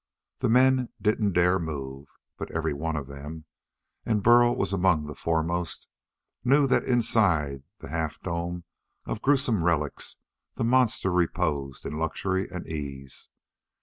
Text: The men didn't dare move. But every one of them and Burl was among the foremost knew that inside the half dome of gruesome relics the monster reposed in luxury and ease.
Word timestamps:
The 0.39 0.49
men 0.49 0.89
didn't 0.99 1.33
dare 1.33 1.59
move. 1.59 2.07
But 2.35 2.49
every 2.49 2.73
one 2.73 2.95
of 2.95 3.05
them 3.05 3.45
and 4.03 4.23
Burl 4.23 4.55
was 4.55 4.73
among 4.73 5.05
the 5.05 5.13
foremost 5.13 5.87
knew 6.43 6.65
that 6.65 6.85
inside 6.85 7.61
the 7.77 7.89
half 7.89 8.19
dome 8.19 8.63
of 9.05 9.21
gruesome 9.21 9.63
relics 9.63 10.17
the 10.55 10.63
monster 10.63 11.11
reposed 11.11 11.85
in 11.85 11.99
luxury 11.99 12.49
and 12.49 12.65
ease. 12.65 13.29